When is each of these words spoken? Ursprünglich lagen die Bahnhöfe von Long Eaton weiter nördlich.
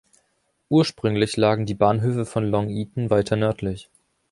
Ursprünglich 0.69 1.37
lagen 1.37 1.67
die 1.67 1.75
Bahnhöfe 1.75 2.25
von 2.25 2.47
Long 2.49 2.69
Eaton 2.69 3.11
weiter 3.11 3.35
nördlich. 3.35 3.87